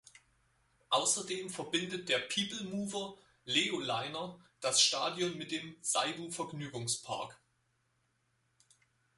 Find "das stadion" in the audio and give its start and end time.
4.59-5.37